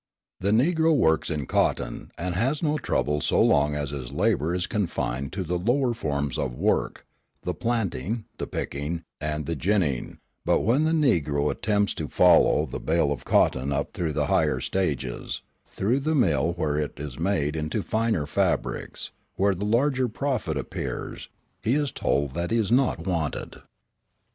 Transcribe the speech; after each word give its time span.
The 0.39 0.49
Negro 0.49 0.97
works 0.97 1.29
in 1.29 1.45
cotton, 1.45 2.11
and 2.17 2.33
has 2.33 2.63
no 2.63 2.79
trouble 2.79 3.21
so 3.21 3.39
long 3.39 3.75
as 3.75 3.91
his 3.91 4.11
labour 4.11 4.55
is 4.55 4.65
confined 4.65 5.31
to 5.33 5.43
the 5.43 5.59
lower 5.59 5.93
forms 5.93 6.39
of 6.39 6.55
work, 6.57 7.05
the 7.43 7.53
planting, 7.53 8.25
the 8.39 8.47
picking, 8.47 9.03
and 9.19 9.45
the 9.45 9.55
ginning; 9.55 10.17
but, 10.43 10.61
when 10.61 10.85
the 10.85 10.91
Negro 10.91 11.51
attempts 11.51 11.93
to 11.93 12.07
follow 12.07 12.65
the 12.65 12.79
bale 12.79 13.11
of 13.11 13.25
cotton 13.25 13.71
up 13.71 13.93
through 13.93 14.13
the 14.13 14.25
higher 14.25 14.59
stages, 14.59 15.43
through 15.67 15.99
the 15.99 16.15
mill 16.15 16.53
where 16.53 16.79
it 16.79 16.99
is 16.99 17.19
made 17.19 17.55
into 17.55 17.81
the 17.81 17.87
finer 17.87 18.25
fabrics, 18.25 19.11
where 19.35 19.53
the 19.53 19.65
larger 19.65 20.07
profit 20.07 20.57
appears, 20.57 21.29
he 21.61 21.75
is 21.75 21.91
told 21.91 22.33
that 22.33 22.49
he 22.49 22.57
is 22.57 22.71
not 22.71 23.05
wanted. 23.05 23.57